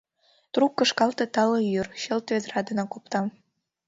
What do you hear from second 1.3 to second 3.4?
тале йӱр, Чылт ведра денак опта.